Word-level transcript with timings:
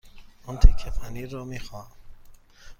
آن 0.45 0.57
تکه 0.57 0.89
پنیر 0.89 1.29
را 1.29 1.45
می 1.45 1.59
خواهم. 1.59 1.91